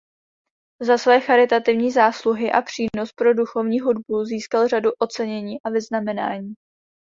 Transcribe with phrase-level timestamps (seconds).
[0.81, 6.53] Za své charitativní zásluhy a přínos pro duchovní hudbu získal řadu ocenění a vyznamenání.